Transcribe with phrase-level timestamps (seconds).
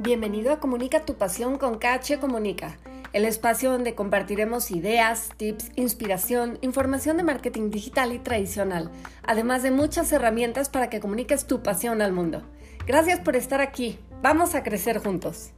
[0.00, 2.78] Bienvenido a Comunica tu pasión con KH Comunica,
[3.12, 8.90] el espacio donde compartiremos ideas, tips, inspiración, información de marketing digital y tradicional,
[9.22, 12.42] además de muchas herramientas para que comuniques tu pasión al mundo.
[12.86, 13.98] Gracias por estar aquí.
[14.22, 15.50] Vamos a crecer juntos.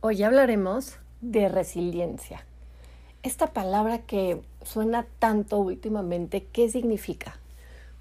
[0.00, 2.47] Hoy hablaremos de resiliencia.
[3.22, 7.38] Esta palabra que suena tanto últimamente, ¿qué significa?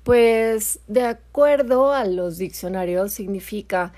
[0.04, 3.94] Pues de acuerdo a los diccionarios significa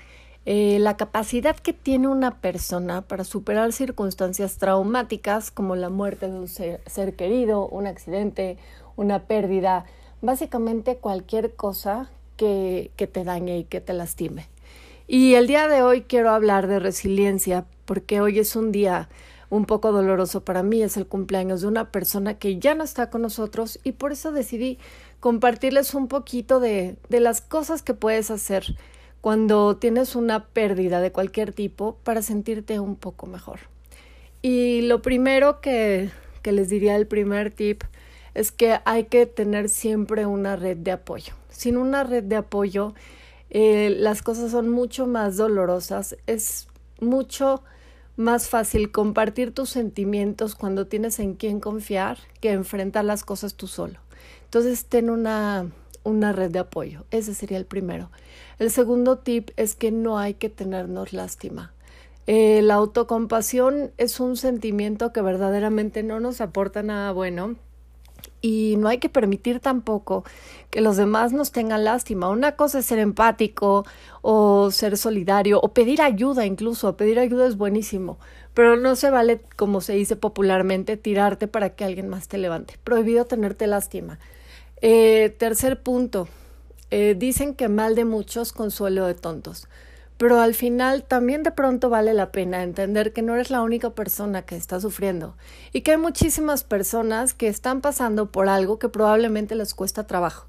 [0.46, 6.38] eh, la capacidad que tiene una persona para superar circunstancias traumáticas como la muerte de
[6.38, 6.80] un ser,
[7.16, 8.56] querido, un accidente,
[8.96, 9.84] una pérdida,
[10.22, 14.48] básicamente cualquier cosa que, que te dañe y que te lastime.
[15.06, 19.10] Y el día de hoy quiero hablar de resiliencia porque hoy es un día
[19.50, 23.10] un poco doloroso para mí, es el cumpleaños de una persona que ya no está
[23.10, 24.78] con nosotros y por eso decidí
[25.18, 28.76] compartirles un poquito de, de las cosas que puedes hacer
[29.20, 33.60] cuando tienes una pérdida de cualquier tipo para sentirte un poco mejor.
[34.42, 36.10] Y lo primero que,
[36.42, 37.82] que les diría, el primer tip,
[38.34, 41.34] es que hay que tener siempre una red de apoyo.
[41.50, 42.94] Sin una red de apoyo,
[43.50, 46.68] eh, las cosas son mucho más dolorosas, es
[47.00, 47.62] mucho
[48.16, 53.66] más fácil compartir tus sentimientos cuando tienes en quién confiar que enfrentar las cosas tú
[53.66, 53.98] solo.
[54.44, 55.70] Entonces, ten una,
[56.04, 57.04] una red de apoyo.
[57.10, 58.10] Ese sería el primero.
[58.58, 61.72] El segundo tip es que no hay que tenernos lástima.
[62.26, 67.56] Eh, la autocompasión es un sentimiento que verdaderamente no nos aporta nada bueno
[68.40, 70.24] y no hay que permitir tampoco
[70.70, 72.28] que los demás nos tengan lástima.
[72.28, 73.84] Una cosa es ser empático
[74.22, 76.96] o ser solidario o pedir ayuda incluso.
[76.96, 78.18] Pedir ayuda es buenísimo,
[78.54, 82.78] pero no se vale, como se dice popularmente, tirarte para que alguien más te levante.
[82.84, 84.18] Prohibido tenerte lástima.
[84.82, 86.28] Eh, tercer punto,
[86.90, 89.68] eh, dicen que mal de muchos consuelo de tontos,
[90.20, 93.94] pero al final también de pronto vale la pena entender que no eres la única
[93.94, 95.34] persona que está sufriendo
[95.72, 100.46] y que hay muchísimas personas que están pasando por algo que probablemente les cuesta trabajo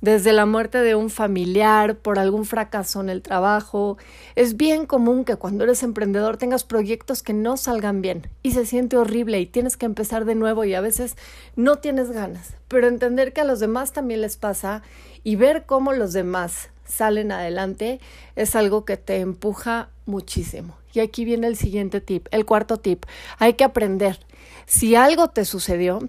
[0.00, 3.98] desde la muerte de un familiar, por algún fracaso en el trabajo.
[4.36, 8.64] Es bien común que cuando eres emprendedor tengas proyectos que no salgan bien y se
[8.64, 11.16] siente horrible y tienes que empezar de nuevo y a veces
[11.56, 12.54] no tienes ganas.
[12.68, 14.80] Pero entender que a los demás también les pasa
[15.22, 18.00] y ver cómo los demás salen adelante
[18.36, 20.76] es algo que te empuja muchísimo.
[20.92, 23.04] Y aquí viene el siguiente tip, el cuarto tip.
[23.38, 24.18] Hay que aprender.
[24.66, 26.00] Si algo te sucedió,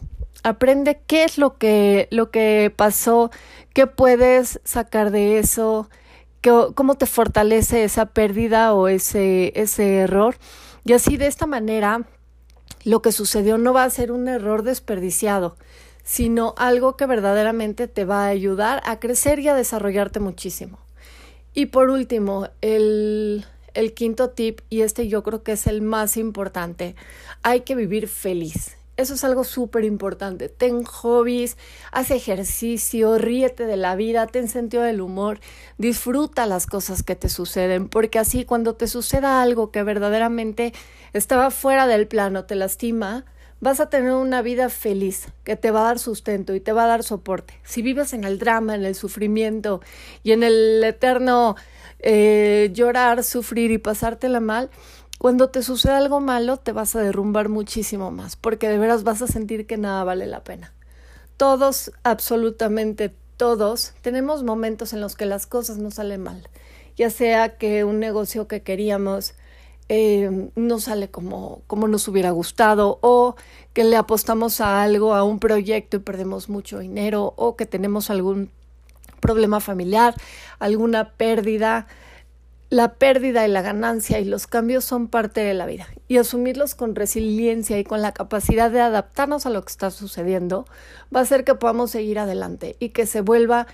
[0.43, 3.31] aprende qué es lo que, lo que pasó,
[3.73, 5.89] qué puedes sacar de eso,
[6.75, 10.35] cómo te fortalece esa pérdida o ese, ese error.
[10.83, 12.01] Y así de esta manera,
[12.83, 15.55] lo que sucedió no va a ser un error desperdiciado,
[16.03, 20.79] sino algo que verdaderamente te va a ayudar a crecer y a desarrollarte muchísimo.
[21.53, 26.17] Y por último, el, el quinto tip, y este yo creo que es el más
[26.17, 26.95] importante,
[27.43, 28.77] hay que vivir feliz.
[28.97, 30.47] Eso es algo súper importante.
[30.47, 31.57] Ten hobbies,
[31.91, 35.39] haz ejercicio, ríete de la vida, ten sentido del humor,
[35.77, 40.73] disfruta las cosas que te suceden, porque así cuando te suceda algo que verdaderamente
[41.13, 43.25] estaba fuera del plano, te lastima,
[43.61, 46.83] vas a tener una vida feliz que te va a dar sustento y te va
[46.83, 47.53] a dar soporte.
[47.63, 49.81] Si vives en el drama, en el sufrimiento
[50.23, 51.55] y en el eterno
[51.99, 54.71] eh, llorar, sufrir y pasártela mal,
[55.19, 59.21] cuando te sucede algo malo, te vas a derrumbar muchísimo más, porque de veras vas
[59.21, 60.73] a sentir que nada vale la pena.
[61.37, 66.49] Todos, absolutamente todos, tenemos momentos en los que las cosas no salen mal,
[66.97, 69.35] ya sea que un negocio que queríamos
[69.93, 73.35] eh, no sale como, como nos hubiera gustado, o
[73.73, 78.09] que le apostamos a algo, a un proyecto y perdemos mucho dinero, o que tenemos
[78.09, 78.49] algún
[79.19, 80.15] problema familiar,
[80.59, 81.87] alguna pérdida,
[82.69, 86.73] la pérdida y la ganancia y los cambios son parte de la vida y asumirlos
[86.73, 90.65] con resiliencia y con la capacidad de adaptarnos a lo que está sucediendo
[91.13, 93.67] va a hacer que podamos seguir adelante y que se vuelva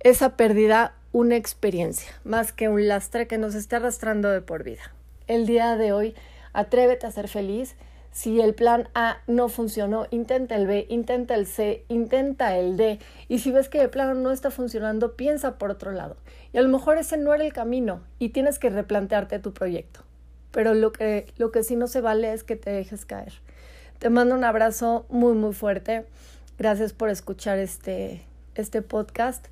[0.00, 4.92] esa pérdida una experiencia más que un lastre que nos esté arrastrando de por vida.
[5.30, 6.16] El día de hoy,
[6.52, 7.76] atrévete a ser feliz
[8.10, 12.98] si el plan A no funcionó, intenta el B, intenta el C, intenta el D.
[13.28, 16.16] Y si ves que el plan no está funcionando, piensa por otro lado.
[16.52, 20.00] Y a lo mejor ese no era el camino y tienes que replantearte tu proyecto.
[20.50, 23.34] Pero lo que, lo que sí no se vale es que te dejes caer.
[24.00, 26.06] Te mando un abrazo muy, muy fuerte.
[26.58, 28.26] Gracias por escuchar este,
[28.56, 29.46] este podcast.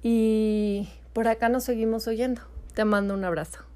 [0.00, 2.40] Y por acá nos seguimos oyendo.
[2.74, 3.73] Te mando un abrazo.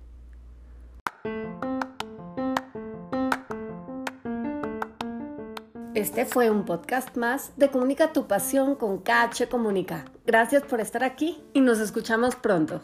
[5.98, 10.04] Este fue un podcast más de Comunica tu pasión con KH Comunica.
[10.24, 12.82] Gracias por estar aquí y nos escuchamos pronto.